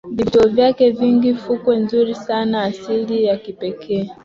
[0.15, 4.09] Vivutio vyake vingi fukwe nzuri sana asili ya kipekee